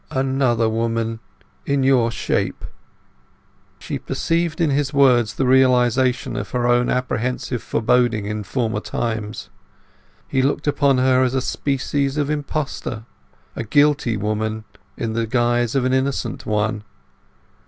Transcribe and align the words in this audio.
"Another 0.09 0.67
woman 0.67 1.19
in 1.63 1.83
your 1.83 2.09
shape." 2.09 2.65
She 3.77 3.99
perceived 3.99 4.59
in 4.59 4.71
his 4.71 4.95
words 4.95 5.35
the 5.35 5.45
realization 5.45 6.35
of 6.35 6.49
her 6.49 6.65
own 6.65 6.89
apprehensive 6.89 7.61
foreboding 7.61 8.25
in 8.25 8.41
former 8.43 8.79
times. 8.79 9.51
He 10.27 10.41
looked 10.41 10.65
upon 10.65 10.97
her 10.97 11.21
as 11.21 11.35
a 11.35 11.39
species 11.39 12.17
of 12.17 12.31
imposter; 12.31 13.05
a 13.55 13.63
guilty 13.63 14.17
woman 14.17 14.63
in 14.97 15.13
the 15.13 15.27
guise 15.27 15.75
of 15.75 15.85
an 15.85 15.93
innocent 15.93 16.47
one. 16.47 16.83